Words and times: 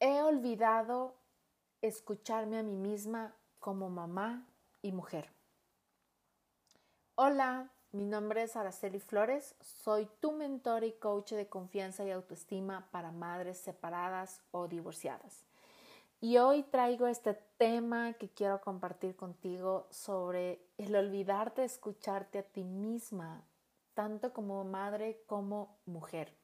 he 0.00 0.22
olvidado 0.22 1.14
escucharme 1.82 2.58
a 2.58 2.62
mí 2.62 2.74
misma 2.74 3.36
como 3.58 3.90
mamá 3.90 4.46
y 4.80 4.92
mujer. 4.92 5.30
Hola, 7.16 7.70
mi 7.92 8.06
nombre 8.06 8.42
es 8.42 8.56
Araceli 8.56 8.98
Flores, 8.98 9.54
soy 9.60 10.08
tu 10.20 10.32
mentor 10.32 10.84
y 10.84 10.92
coach 10.92 11.32
de 11.32 11.48
confianza 11.48 12.02
y 12.04 12.10
autoestima 12.10 12.88
para 12.90 13.12
madres 13.12 13.58
separadas 13.58 14.40
o 14.52 14.68
divorciadas. 14.68 15.44
Y 16.22 16.38
hoy 16.38 16.62
traigo 16.62 17.06
este 17.06 17.34
tema 17.58 18.14
que 18.14 18.30
quiero 18.30 18.62
compartir 18.62 19.16
contigo 19.16 19.86
sobre 19.90 20.64
el 20.78 20.96
olvidarte 20.96 21.60
de 21.60 21.66
escucharte 21.66 22.38
a 22.38 22.42
ti 22.42 22.64
misma, 22.64 23.44
tanto 23.92 24.32
como 24.32 24.64
madre 24.64 25.22
como 25.26 25.78
mujer. 25.84 26.39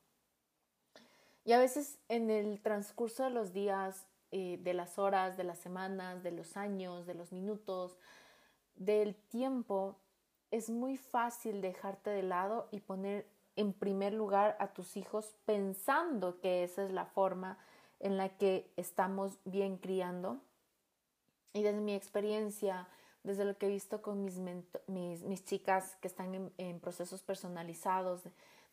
Y 1.47 1.53
a 1.53 1.59
veces 1.61 2.01
en 2.09 2.29
el 2.29 2.61
transcurso 2.61 3.23
de 3.23 3.31
los 3.31 3.53
días, 3.53 4.05
eh, 4.33 4.59
de 4.63 4.75
las 4.75 4.99
horas, 4.99 5.37
de 5.37 5.45
las 5.45 5.59
semanas, 5.59 6.25
de 6.25 6.33
los 6.33 6.57
años, 6.57 7.07
de 7.07 7.15
los 7.15 7.31
minutos, 7.31 7.97
del 8.75 9.15
tiempo, 9.15 9.97
es 10.51 10.71
muy 10.71 10.97
fácil 10.97 11.61
dejarte 11.61 12.11
de 12.11 12.25
lado 12.25 12.69
y 12.73 12.81
poner 12.81 13.29
en 13.55 13.73
primer 13.73 14.13
lugar 14.13 14.57
a 14.59 14.73
tus 14.73 14.97
hijos 14.97 15.37
pensando 15.45 16.41
que 16.41 16.65
esa 16.65 16.83
es 16.83 16.91
la 16.91 17.07
forma 17.07 17.59
en 18.01 18.17
la 18.17 18.37
que 18.37 18.69
estamos 18.77 19.39
bien 19.45 19.77
criando. 19.77 20.41
Y 21.53 21.63
desde 21.63 21.81
mi 21.81 21.95
experiencia, 21.95 22.89
desde 23.23 23.45
lo 23.45 23.57
que 23.57 23.67
he 23.67 23.71
visto 23.71 24.03
con 24.03 24.25
mis, 24.25 24.39
mis, 24.89 25.45
chicas 25.45 25.97
que 26.01 26.09
están 26.09 26.53
en, 26.59 26.81
procesos 26.81 27.23
personalizados 27.23 28.23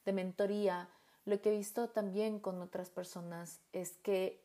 de 0.05 0.11
mentoría, 0.11 0.89
lo 1.25 1.41
que 1.41 1.53
he 1.53 1.57
visto 1.57 1.89
también 1.89 2.39
con 2.39 2.61
otras 2.61 2.89
personas 2.89 3.61
es 3.71 3.97
que 3.97 4.43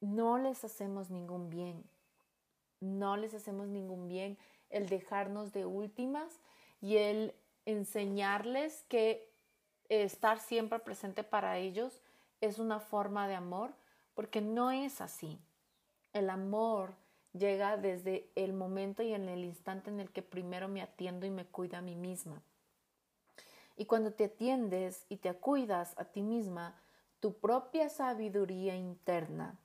no 0.00 0.38
les 0.38 0.64
hacemos 0.64 1.10
ningún 1.10 1.50
bien. 1.50 1.84
No 2.80 3.16
les 3.16 3.34
hacemos 3.34 3.68
ningún 3.68 4.08
bien 4.08 4.38
el 4.70 4.88
dejarnos 4.88 5.52
de 5.52 5.66
últimas 5.66 6.40
y 6.80 6.96
el 6.96 7.34
enseñarles 7.66 8.84
que 8.88 9.30
estar 9.88 10.38
siempre 10.38 10.78
presente 10.78 11.24
para 11.24 11.58
ellos 11.58 12.00
es 12.40 12.58
una 12.58 12.80
forma 12.80 13.28
de 13.28 13.34
amor, 13.34 13.74
porque 14.14 14.40
no 14.40 14.70
es 14.70 15.00
así. 15.00 15.38
El 16.12 16.30
amor 16.30 16.94
llega 17.32 17.76
desde 17.76 18.30
el 18.34 18.52
momento 18.52 19.02
y 19.02 19.12
en 19.12 19.28
el 19.28 19.44
instante 19.44 19.90
en 19.90 20.00
el 20.00 20.10
que 20.10 20.22
primero 20.22 20.68
me 20.68 20.80
atiendo 20.80 21.26
y 21.26 21.30
me 21.30 21.44
cuido 21.44 21.76
a 21.76 21.82
mí 21.82 21.96
misma. 21.96 22.42
Y 23.80 23.86
cuando 23.86 24.12
te 24.12 24.24
atiendes 24.24 25.06
y 25.08 25.16
te 25.16 25.32
cuidas 25.32 25.98
a 25.98 26.04
ti 26.04 26.20
misma, 26.20 26.78
tu 27.18 27.38
propia 27.38 27.88
sabiduría 27.88 28.76
interna 28.76 29.58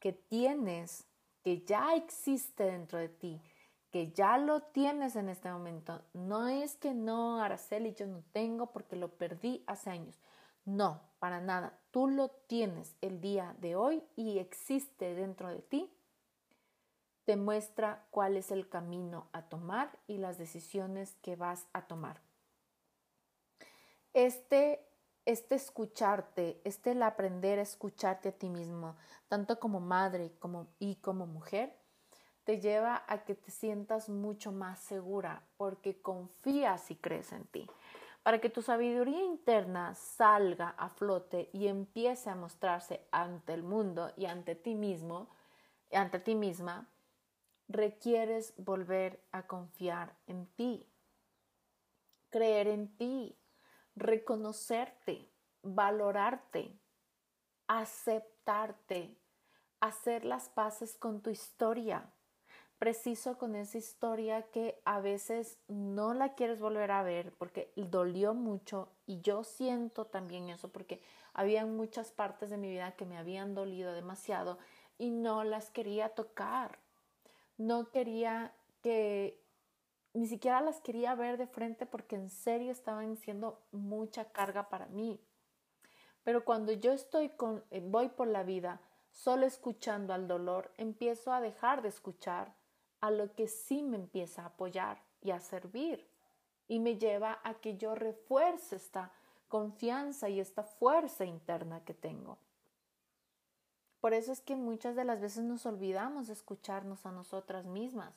que 0.00 0.14
tienes, 0.14 1.04
que 1.44 1.60
ya 1.60 1.94
existe 1.94 2.64
dentro 2.64 2.98
de 2.98 3.10
ti, 3.10 3.42
que 3.90 4.12
ya 4.12 4.38
lo 4.38 4.62
tienes 4.62 5.14
en 5.14 5.28
este 5.28 5.52
momento, 5.52 6.00
no 6.14 6.48
es 6.48 6.76
que 6.76 6.94
no, 6.94 7.42
Araceli, 7.42 7.92
yo 7.92 8.06
no 8.06 8.22
tengo 8.32 8.72
porque 8.72 8.96
lo 8.96 9.10
perdí 9.10 9.62
hace 9.66 9.90
años. 9.90 10.18
No, 10.64 11.02
para 11.18 11.42
nada. 11.42 11.78
Tú 11.90 12.08
lo 12.08 12.30
tienes 12.30 12.96
el 13.02 13.20
día 13.20 13.54
de 13.60 13.76
hoy 13.76 14.02
y 14.16 14.38
existe 14.38 15.14
dentro 15.14 15.50
de 15.50 15.60
ti. 15.60 15.92
Te 17.26 17.36
muestra 17.36 18.06
cuál 18.10 18.38
es 18.38 18.50
el 18.50 18.70
camino 18.70 19.28
a 19.34 19.50
tomar 19.50 19.98
y 20.06 20.16
las 20.16 20.38
decisiones 20.38 21.14
que 21.20 21.36
vas 21.36 21.66
a 21.74 21.82
tomar 21.86 22.26
este, 24.12 24.84
este 25.24 25.54
escucharte, 25.54 26.60
este 26.64 26.92
el 26.92 27.02
aprender 27.02 27.58
a 27.58 27.62
escucharte 27.62 28.30
a 28.30 28.32
ti 28.32 28.48
mismo, 28.48 28.96
tanto 29.28 29.58
como 29.58 29.80
madre 29.80 30.32
como, 30.38 30.68
y 30.78 30.96
como 30.96 31.26
mujer, 31.26 31.74
te 32.44 32.60
lleva 32.60 33.04
a 33.06 33.24
que 33.24 33.34
te 33.34 33.50
sientas 33.50 34.08
mucho 34.08 34.52
más 34.52 34.78
segura 34.78 35.42
porque 35.56 36.00
confías 36.00 36.90
y 36.90 36.96
crees 36.96 37.32
en 37.32 37.44
ti. 37.44 37.66
Para 38.22 38.40
que 38.40 38.50
tu 38.50 38.62
sabiduría 38.62 39.22
interna 39.22 39.94
salga 39.94 40.70
a 40.70 40.88
flote 40.88 41.50
y 41.52 41.66
empiece 41.66 42.30
a 42.30 42.34
mostrarse 42.34 43.06
ante 43.10 43.54
el 43.54 43.62
mundo 43.62 44.12
y 44.16 44.26
ante 44.26 44.54
ti 44.54 44.74
mismo, 44.74 45.28
ante 45.92 46.18
ti 46.18 46.34
misma, 46.34 46.88
requieres 47.68 48.54
volver 48.56 49.22
a 49.30 49.46
confiar 49.46 50.14
en 50.26 50.46
ti, 50.56 50.86
creer 52.30 52.68
en 52.68 52.96
ti, 52.96 53.37
reconocerte, 53.98 55.28
valorarte, 55.62 56.78
aceptarte, 57.66 59.16
hacer 59.80 60.24
las 60.24 60.48
paces 60.48 60.96
con 60.96 61.20
tu 61.20 61.30
historia, 61.30 62.10
preciso 62.78 63.38
con 63.38 63.56
esa 63.56 63.78
historia 63.78 64.42
que 64.50 64.80
a 64.84 65.00
veces 65.00 65.58
no 65.66 66.14
la 66.14 66.34
quieres 66.34 66.60
volver 66.60 66.90
a 66.92 67.02
ver 67.02 67.32
porque 67.36 67.72
dolió 67.76 68.34
mucho 68.34 68.92
y 69.06 69.20
yo 69.20 69.44
siento 69.44 70.04
también 70.06 70.48
eso 70.48 70.68
porque 70.68 71.02
había 71.34 71.66
muchas 71.66 72.12
partes 72.12 72.50
de 72.50 72.56
mi 72.56 72.68
vida 72.68 72.92
que 72.92 73.04
me 73.04 73.18
habían 73.18 73.54
dolido 73.54 73.92
demasiado 73.92 74.58
y 74.96 75.10
no 75.10 75.44
las 75.44 75.70
quería 75.70 76.10
tocar. 76.10 76.78
No 77.56 77.90
quería 77.90 78.52
que 78.82 79.40
ni 80.18 80.26
siquiera 80.26 80.60
las 80.60 80.80
quería 80.80 81.14
ver 81.14 81.38
de 81.38 81.46
frente 81.46 81.86
porque 81.86 82.16
en 82.16 82.28
serio 82.28 82.72
estaban 82.72 83.16
siendo 83.16 83.62
mucha 83.70 84.32
carga 84.32 84.68
para 84.68 84.86
mí. 84.86 85.20
Pero 86.24 86.44
cuando 86.44 86.72
yo 86.72 86.92
estoy 86.92 87.28
con, 87.28 87.64
eh, 87.70 87.80
voy 87.80 88.08
por 88.08 88.26
la 88.26 88.42
vida 88.42 88.80
solo 89.12 89.46
escuchando 89.46 90.12
al 90.12 90.26
dolor, 90.26 90.72
empiezo 90.76 91.32
a 91.32 91.40
dejar 91.40 91.82
de 91.82 91.88
escuchar 91.90 92.52
a 93.00 93.12
lo 93.12 93.32
que 93.36 93.46
sí 93.46 93.84
me 93.84 93.96
empieza 93.96 94.42
a 94.42 94.46
apoyar 94.46 95.04
y 95.22 95.30
a 95.30 95.38
servir. 95.38 96.10
Y 96.66 96.80
me 96.80 96.98
lleva 96.98 97.38
a 97.44 97.54
que 97.54 97.76
yo 97.76 97.94
refuerce 97.94 98.74
esta 98.74 99.12
confianza 99.46 100.28
y 100.28 100.40
esta 100.40 100.64
fuerza 100.64 101.26
interna 101.26 101.84
que 101.84 101.94
tengo. 101.94 102.38
Por 104.00 104.14
eso 104.14 104.32
es 104.32 104.40
que 104.40 104.56
muchas 104.56 104.96
de 104.96 105.04
las 105.04 105.20
veces 105.20 105.44
nos 105.44 105.64
olvidamos 105.64 106.26
de 106.26 106.32
escucharnos 106.32 107.06
a 107.06 107.12
nosotras 107.12 107.66
mismas 107.66 108.14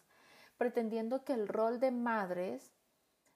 pretendiendo 0.62 1.24
que 1.24 1.34
el 1.34 1.48
rol 1.48 1.80
de 1.80 1.90
madres 1.90 2.72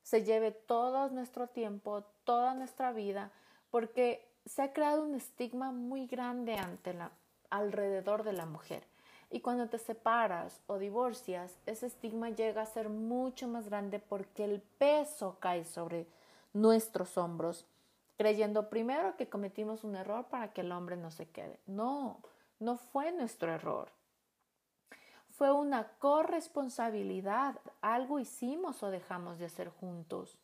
se 0.03 0.23
lleve 0.23 0.51
todo 0.51 1.09
nuestro 1.09 1.47
tiempo, 1.47 2.03
toda 2.23 2.53
nuestra 2.53 2.91
vida, 2.91 3.31
porque 3.71 4.31
se 4.45 4.61
ha 4.61 4.73
creado 4.73 5.01
un 5.01 5.15
estigma 5.15 5.71
muy 5.71 6.05
grande 6.05 6.55
alrededor 7.49 8.21
de 8.21 8.33
la 8.33 8.45
mujer. 8.45 8.83
Y 9.31 9.39
cuando 9.41 9.67
te 9.69 9.79
separas 9.79 10.61
o 10.67 10.77
divorcias, 10.77 11.57
ese 11.65 11.87
estigma 11.87 12.29
llega 12.29 12.61
a 12.61 12.67
ser 12.67 12.89
mucho 12.89 13.47
más 13.47 13.69
grande 13.69 13.97
porque 13.97 14.45
el 14.45 14.61
peso 14.61 15.37
cae 15.39 15.65
sobre 15.65 16.05
nuestros 16.53 17.17
hombros, 17.17 17.65
creyendo 18.17 18.69
primero 18.69 19.17
que 19.17 19.29
cometimos 19.29 19.83
un 19.83 19.95
error 19.95 20.25
para 20.25 20.53
que 20.53 20.61
el 20.61 20.71
hombre 20.71 20.95
no 20.95 21.09
se 21.09 21.27
quede. 21.27 21.59
No, 21.65 22.19
no 22.59 22.77
fue 22.77 23.11
nuestro 23.11 23.51
error 23.51 23.89
fue 25.37 25.51
una 25.51 25.89
corresponsabilidad, 25.99 27.59
algo 27.81 28.19
hicimos 28.19 28.81
o 28.83 28.89
dejamos 28.89 29.37
de 29.37 29.45
hacer 29.45 29.69
juntos. 29.69 30.39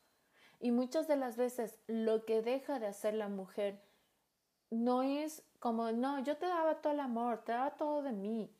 Y 0.59 0.71
muchas 0.71 1.07
de 1.07 1.15
las 1.15 1.37
veces 1.37 1.79
lo 1.87 2.25
que 2.25 2.41
deja 2.41 2.77
de 2.77 2.87
hacer 2.87 3.13
la 3.13 3.29
mujer 3.29 3.81
no 4.69 5.01
es 5.01 5.43
como, 5.59 5.91
no, 5.93 6.19
yo 6.19 6.35
te 6.37 6.45
daba 6.45 6.81
todo 6.81 6.91
el 6.91 6.99
amor, 6.99 7.39
te 7.43 7.53
daba 7.53 7.71
todo 7.71 8.01
de 8.01 8.11
mí. 8.11 8.53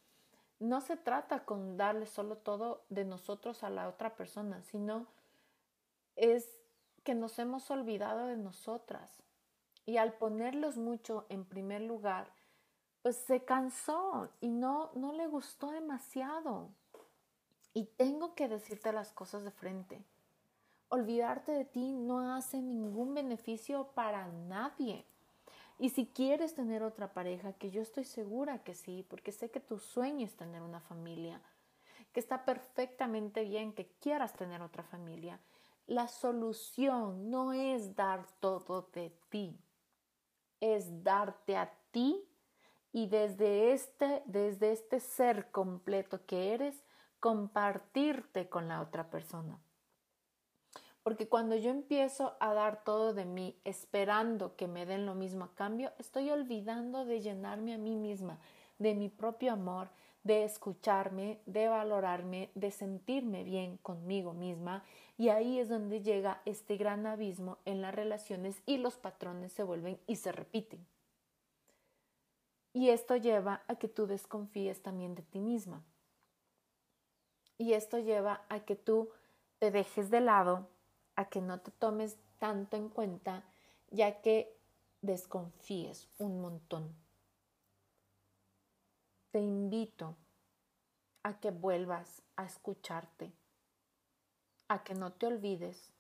No 0.60 0.80
se 0.80 0.96
trata 0.96 1.44
con 1.44 1.76
darle 1.76 2.06
solo 2.06 2.38
todo 2.38 2.86
de 2.90 3.04
nosotros 3.04 3.64
a 3.64 3.70
la 3.70 3.90
otra 3.90 4.16
persona, 4.16 4.62
sino 4.62 5.08
es 6.16 6.58
que 7.04 7.14
nos 7.14 7.40
hemos 7.40 7.70
olvidado 7.72 8.28
de 8.28 8.38
nosotras. 8.38 9.22
Y 9.86 9.98
al 9.98 10.14
ponerlos 10.14 10.78
mucho 10.78 11.26
en 11.28 11.44
primer 11.44 11.82
lugar, 11.82 12.32
pues 13.02 13.16
se 13.18 13.44
cansó 13.44 14.30
y 14.42 14.50
no, 14.50 14.92
no 14.96 15.14
le 15.14 15.28
gustó 15.28 15.72
demasiado. 15.72 16.70
Y 17.74 17.86
tengo 17.86 18.36
que 18.36 18.48
decirte 18.48 18.92
las 18.92 19.12
cosas 19.12 19.44
de 19.44 19.52
frente. 19.52 20.04
Olvidarte 20.90 21.52
de 21.52 21.66
ti 21.66 21.94
no 21.94 22.36
hace 22.36 22.62
ningún 22.62 23.14
beneficio 23.14 23.88
para 23.96 24.28
nadie. 24.28 25.06
Y 25.80 25.90
si 25.90 26.06
quieres 26.06 26.54
tener 26.54 26.84
otra 26.84 27.14
pareja, 27.14 27.54
que 27.54 27.72
yo 27.72 27.82
estoy 27.82 28.04
segura 28.04 28.64
que 28.64 28.76
sí, 28.76 29.06
porque 29.10 29.32
sé 29.32 29.50
que 29.50 29.60
tu 29.60 29.80
sueño 29.80 30.26
es 30.26 30.36
tener 30.36 30.62
una 30.62 30.80
familia, 30.82 31.42
que 32.12 32.20
está 32.20 32.46
perfectamente 32.46 33.46
bien 33.46 33.74
que 33.74 33.88
quieras 34.00 34.34
tener 34.34 34.62
otra 34.62 34.84
familia, 34.84 35.40
la 35.88 36.08
solución 36.08 37.32
no 37.32 37.54
es 37.54 37.96
dar 37.96 38.28
todo 38.40 38.90
de 38.94 39.12
ti, 39.30 39.58
es 40.60 41.04
darte 41.04 41.58
a 41.58 41.74
ti 41.90 42.24
y 42.94 43.08
desde 43.08 43.74
este, 43.74 44.22
desde 44.26 44.72
este 44.72 45.00
ser 45.00 45.52
completo 45.52 46.26
que 46.26 46.54
eres, 46.54 46.84
compartirte 47.20 48.50
con 48.50 48.68
la 48.68 48.82
otra 48.82 49.10
persona. 49.10 49.60
Porque 51.04 51.28
cuando 51.28 51.56
yo 51.56 51.72
empiezo 51.72 52.36
a 52.40 52.54
dar 52.54 52.84
todo 52.84 53.14
de 53.14 53.26
mí 53.26 53.60
esperando 53.64 54.56
que 54.56 54.68
me 54.68 54.86
den 54.86 55.06
lo 55.06 55.16
mismo 55.16 55.46
a 55.46 55.56
cambio, 55.56 55.92
estoy 55.98 56.30
olvidando 56.30 57.06
de 57.06 57.22
llenarme 57.22 57.74
a 57.74 57.78
mí 57.80 57.96
misma, 57.96 58.40
de 58.78 58.94
mi 58.94 59.10
propio 59.10 59.54
amor, 59.54 59.90
de 60.24 60.44
escucharme, 60.44 61.42
de 61.48 61.68
valorarme, 61.68 62.52
de 62.54 62.70
sentirme 62.70 63.44
bien 63.44 63.78
conmigo 63.78 64.34
misma. 64.34 64.84
Y 65.18 65.30
ahí 65.30 65.60
es 65.60 65.70
donde 65.70 66.02
llega 66.02 66.42
este 66.46 66.78
gran 66.78 67.08
abismo 67.08 67.58
en 67.66 67.82
las 67.82 67.96
relaciones 67.96 68.62
y 68.68 68.78
los 68.78 68.98
patrones 68.98 69.52
se 69.54 69.64
vuelven 69.64 70.00
y 70.06 70.18
se 70.18 70.32
repiten. 70.32 70.86
Y 72.74 72.90
esto 72.90 73.16
lleva 73.18 73.64
a 73.68 73.76
que 73.76 73.88
tú 73.88 74.08
desconfíes 74.08 74.82
también 74.82 75.16
de 75.16 75.24
ti 75.24 75.40
misma. 75.40 75.84
Y 77.58 77.74
esto 77.74 78.00
lleva 78.00 78.46
a 78.50 78.62
que 78.62 78.76
tú 78.76 79.10
te 79.60 79.72
dejes 79.72 80.10
de 80.10 80.22
lado, 80.22 80.68
a 81.16 81.26
que 81.26 81.42
no 81.42 81.60
te 81.60 81.72
tomes 81.72 82.18
tanto 82.40 82.78
en 82.78 82.90
cuenta, 82.90 83.44
ya 83.92 84.22
que 84.22 84.58
desconfíes 85.02 86.08
un 86.18 86.42
montón. 86.42 86.96
Te 89.32 89.40
invito 89.40 90.16
a 91.24 91.40
que 91.40 91.52
vuelvas 91.52 92.22
a 92.36 92.46
escucharte, 92.46 93.32
a 94.68 94.84
que 94.84 94.96
no 94.96 95.12
te 95.12 95.28
olvides, 95.28 95.92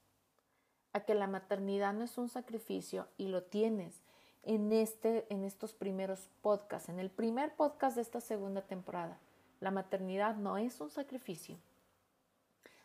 a 0.94 1.02
que 1.02 1.14
la 1.14 1.28
maternidad 1.28 1.94
no 1.94 2.04
es 2.04 2.18
un 2.18 2.30
sacrificio 2.30 3.08
y 3.18 3.28
lo 3.28 3.44
tienes 3.44 4.02
en, 4.44 4.72
este, 4.72 5.26
en 5.30 5.44
estos 5.44 5.74
primeros 5.74 6.30
podcasts, 6.42 6.90
en 6.90 7.00
el 7.00 7.10
primer 7.10 7.56
podcast 7.56 7.96
de 7.96 8.02
esta 8.02 8.22
segunda 8.22 8.62
temporada. 8.62 9.18
La 9.60 9.72
maternidad 9.72 10.36
no 10.36 10.58
es 10.58 10.82
un 10.82 10.90
sacrificio. 10.90 11.58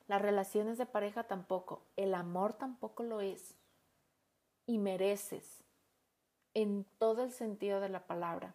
Las 0.09 0.23
relaciones 0.23 0.79
de 0.79 0.87
pareja 0.87 1.25
tampoco. 1.25 1.83
El 1.97 2.15
amor 2.15 2.53
tampoco 2.53 3.03
lo 3.03 3.21
es. 3.21 3.57
Y 4.67 4.79
mereces, 4.79 5.63
en 6.55 6.85
todo 6.99 7.23
el 7.23 7.33
sentido 7.33 7.81
de 7.81 7.89
la 7.89 8.07
palabra, 8.07 8.55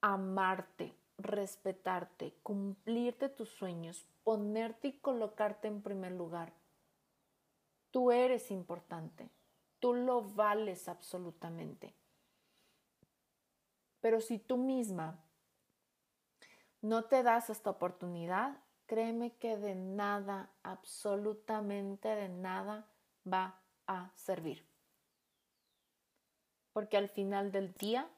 amarte, 0.00 0.94
respetarte, 1.18 2.34
cumplirte 2.42 3.28
tus 3.28 3.48
sueños, 3.48 4.06
ponerte 4.24 4.88
y 4.88 4.92
colocarte 4.92 5.68
en 5.68 5.82
primer 5.82 6.12
lugar. 6.12 6.52
Tú 7.90 8.10
eres 8.10 8.50
importante. 8.50 9.28
Tú 9.84 9.92
lo 9.92 10.22
vales 10.22 10.88
absolutamente. 10.88 11.94
Pero 14.00 14.22
si 14.22 14.38
tú 14.38 14.56
misma 14.56 15.22
no 16.80 17.04
te 17.04 17.22
das 17.22 17.50
esta 17.50 17.68
oportunidad, 17.68 18.56
créeme 18.86 19.36
que 19.36 19.58
de 19.58 19.74
nada, 19.74 20.48
absolutamente 20.62 22.08
de 22.08 22.30
nada 22.30 22.88
va 23.30 23.60
a 23.86 24.10
servir. 24.14 24.66
Porque 26.72 26.96
al 26.96 27.10
final 27.10 27.52
del 27.52 27.74
día, 27.74 28.08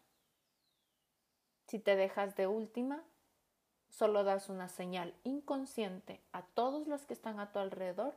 si 1.66 1.80
te 1.80 1.96
dejas 1.96 2.36
de 2.36 2.46
última, 2.46 3.02
solo 3.88 4.22
das 4.22 4.48
una 4.48 4.68
señal 4.68 5.16
inconsciente 5.24 6.22
a 6.30 6.42
todos 6.42 6.86
los 6.86 7.06
que 7.06 7.14
están 7.14 7.40
a 7.40 7.50
tu 7.50 7.58
alrededor 7.58 8.14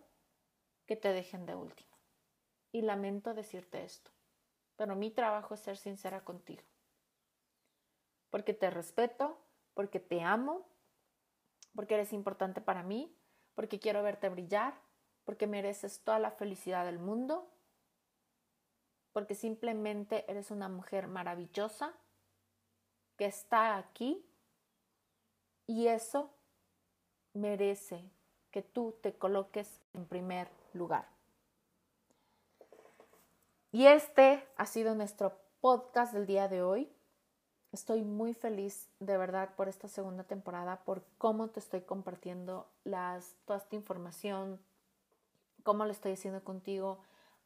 que 0.85 0.95
te 0.95 1.11
dejen 1.13 1.47
de 1.47 1.55
última 1.55 1.88
y 2.71 2.81
lamento 2.81 3.33
decirte 3.33 3.83
esto, 3.83 4.11
pero 4.75 4.95
mi 4.95 5.11
trabajo 5.11 5.53
es 5.53 5.59
ser 5.59 5.77
sincera 5.77 6.23
contigo. 6.23 6.63
Porque 8.29 8.53
te 8.53 8.69
respeto, 8.69 9.37
porque 9.73 9.99
te 9.99 10.21
amo, 10.21 10.67
porque 11.75 11.95
eres 11.95 12.13
importante 12.13 12.61
para 12.61 12.83
mí, 12.83 13.15
porque 13.55 13.79
quiero 13.79 14.03
verte 14.03 14.29
brillar, 14.29 14.73
porque 15.25 15.47
mereces 15.47 16.03
toda 16.03 16.19
la 16.19 16.31
felicidad 16.31 16.85
del 16.85 16.99
mundo, 16.99 17.51
porque 19.11 19.35
simplemente 19.35 20.29
eres 20.31 20.51
una 20.51 20.69
mujer 20.69 21.07
maravillosa 21.07 21.93
que 23.17 23.25
está 23.25 23.77
aquí 23.77 24.25
y 25.67 25.87
eso 25.87 26.33
merece 27.33 28.09
que 28.51 28.61
tú 28.61 28.97
te 29.01 29.13
coloques 29.13 29.81
en 29.93 30.05
primer 30.05 30.49
lugar. 30.73 31.18
Y 33.71 33.85
este 33.85 34.43
ha 34.57 34.65
sido 34.65 34.95
nuestro 34.95 35.37
podcast 35.61 36.11
del 36.11 36.25
día 36.25 36.47
de 36.47 36.63
hoy. 36.63 36.91
Estoy 37.71 38.01
muy 38.01 38.33
feliz 38.33 38.89
de 38.99 39.15
verdad 39.15 39.53
por 39.55 39.69
esta 39.69 39.87
segunda 39.87 40.23
temporada, 40.23 40.83
por 40.85 41.03
cómo 41.19 41.49
te 41.49 41.59
estoy 41.59 41.81
compartiendo 41.81 42.67
las, 42.83 43.35
toda 43.45 43.59
esta 43.59 43.75
información, 43.75 44.59
cómo 45.61 45.85
lo 45.85 45.91
estoy 45.91 46.13
haciendo 46.13 46.43
contigo. 46.43 47.03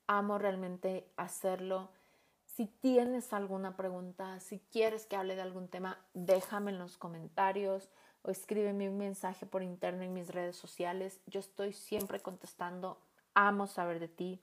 Amo 0.08 0.38
realmente 0.38 1.12
hacerlo. 1.18 1.90
Si 2.46 2.68
tienes 2.68 3.34
alguna 3.34 3.76
pregunta, 3.76 4.40
si 4.40 4.60
quieres 4.72 5.06
que 5.06 5.18
hable 5.18 5.36
de 5.36 5.42
algún 5.42 5.68
tema, 5.68 6.00
déjame 6.14 6.72
en 6.72 6.80
los 6.80 6.98
comentarios 6.98 7.90
o 8.22 8.32
escríbeme 8.32 8.90
un 8.90 8.98
mensaje 8.98 9.46
por 9.46 9.62
internet 9.62 10.08
en 10.08 10.14
mis 10.14 10.30
redes 10.30 10.56
sociales. 10.56 11.20
Yo 11.26 11.42
estoy 11.42 11.74
siempre 11.74 12.22
contestando. 12.22 12.98
Amo 13.34 13.68
saber 13.68 14.00
de 14.00 14.08
ti, 14.08 14.42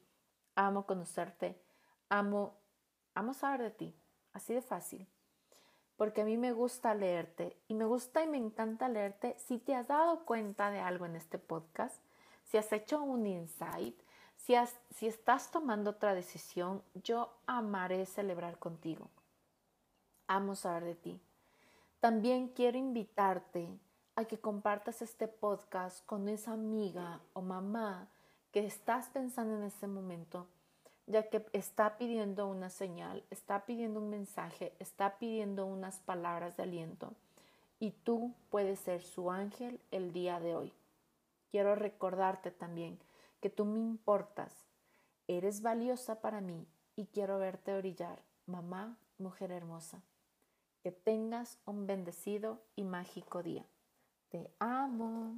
amo 0.57 0.85
conocerte 0.85 1.59
amo, 2.11 2.59
amo 3.15 3.33
saber 3.33 3.63
de 3.63 3.71
ti, 3.71 3.97
así 4.35 4.53
de 4.53 4.61
fácil. 4.61 5.07
Porque 5.97 6.23
a 6.23 6.25
mí 6.25 6.37
me 6.37 6.53
gusta 6.53 6.95
leerte 6.95 7.57
y 7.69 7.75
me 7.75 7.85
gusta 7.85 8.23
y 8.23 8.27
me 8.29 8.37
encanta 8.37 8.89
leerte 8.89 9.37
si 9.39 9.59
te 9.59 9.75
has 9.75 9.89
dado 9.89 10.25
cuenta 10.27 10.71
de 10.71 10.81
algo 10.81 11.07
en 11.07 11.17
este 11.17 11.39
podcast, 11.39 12.03
si 12.45 12.59
has 12.59 12.71
hecho 12.73 13.03
un 13.03 13.27
insight, 13.27 13.99
si, 14.37 14.55
si 14.91 15.07
estás 15.07 15.51
tomando 15.51 15.91
otra 15.91 16.15
decisión, 16.15 16.83
yo 16.95 17.33
amaré 17.47 18.07
celebrar 18.07 18.59
contigo. 18.59 19.09
Amo 20.27 20.55
saber 20.55 20.85
de 20.85 20.95
ti. 20.95 21.21
También 22.01 22.49
quiero 22.49 22.79
invitarte 22.79 23.69
a 24.17 24.25
que 24.25 24.41
compartas 24.41 25.03
este 25.03 25.29
podcast 25.29 26.05
con 26.07 26.29
esa 26.29 26.53
amiga 26.53 27.21
o 27.35 27.43
mamá 27.43 28.09
que 28.53 28.67
estás 28.67 29.09
pensando 29.11 29.57
en 29.57 29.65
ese 29.65 29.87
momento 29.87 30.47
ya 31.11 31.29
que 31.29 31.45
está 31.53 31.99
pidiendo 31.99 32.47
una 32.47 32.71
señal, 32.71 33.25
está 33.31 33.67
pidiendo 33.67 34.01
un 34.01 34.11
mensaje, 34.11 34.73
está 34.79 35.19
pidiendo 35.19 35.67
unas 35.67 35.99
palabras 36.01 36.57
de 36.57 36.63
aliento 36.63 37.13
y 37.81 37.91
tú 37.91 38.33
puedes 38.49 38.79
ser 38.79 39.03
su 39.03 39.31
ángel 39.31 39.81
el 39.91 40.13
día 40.13 40.39
de 40.39 40.55
hoy. 40.55 40.73
Quiero 41.51 41.75
recordarte 41.75 42.53
también 42.53 42.99
que 43.41 43.51
tú 43.51 43.65
me 43.65 43.81
importas, 43.81 44.55
eres 45.27 45.63
valiosa 45.63 46.21
para 46.21 46.41
mí 46.41 46.65
y 46.95 47.07
quiero 47.07 47.39
verte 47.39 47.77
brillar, 47.77 48.23
mamá, 48.47 48.97
mujer 49.19 49.51
hermosa. 49.51 50.03
Que 50.83 50.93
tengas 50.93 51.59
un 51.67 51.87
bendecido 51.87 52.63
y 52.77 52.85
mágico 52.85 53.43
día. 53.43 53.67
Te 54.31 54.51
amo. 54.61 55.35